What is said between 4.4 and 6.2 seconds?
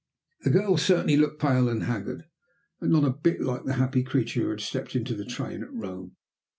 who had stepped into the train at Rome.